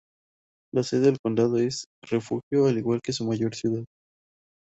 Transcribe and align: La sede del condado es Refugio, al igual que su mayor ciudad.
La 0.73 0.81
sede 0.81 1.01
del 1.01 1.19
condado 1.21 1.57
es 1.59 1.85
Refugio, 2.09 2.65
al 2.65 2.75
igual 2.79 3.01
que 3.03 3.13
su 3.13 3.23
mayor 3.23 3.53
ciudad. 3.53 3.85